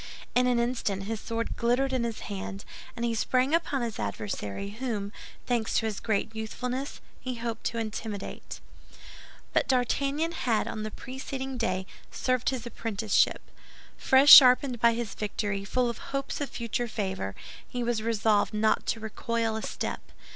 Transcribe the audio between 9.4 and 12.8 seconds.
But D'Artagnan had on the preceding day served his